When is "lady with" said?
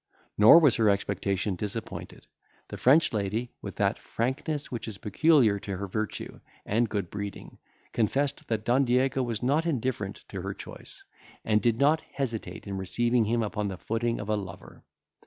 3.13-3.75